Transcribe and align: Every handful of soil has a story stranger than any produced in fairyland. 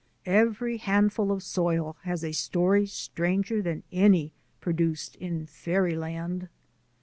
Every 0.25 0.77
handful 0.77 1.31
of 1.31 1.43
soil 1.43 1.95
has 2.05 2.23
a 2.23 2.31
story 2.31 2.87
stranger 2.87 3.61
than 3.61 3.83
any 3.91 4.33
produced 4.59 5.15
in 5.17 5.45
fairyland. 5.45 6.49